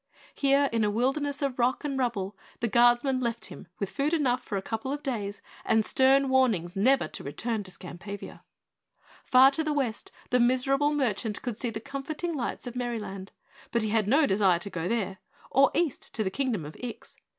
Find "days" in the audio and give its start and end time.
5.03-5.43